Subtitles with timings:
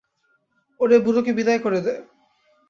[0.79, 1.93] ওরে, বুড়োকে বিদায় করে দে।